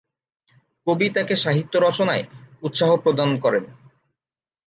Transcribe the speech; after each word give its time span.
কবি 0.87 1.07
তাকে 1.09 1.33
সাহিত্য 1.35 1.73
রচনায় 1.77 2.23
উৎসাহ 2.63 2.89
প্রদান 2.95 3.29
করেন। 3.37 3.63